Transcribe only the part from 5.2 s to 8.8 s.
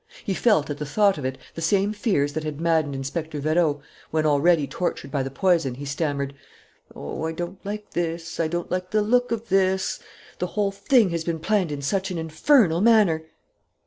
the poison, he stammered: "Oh, I don't like this, I don't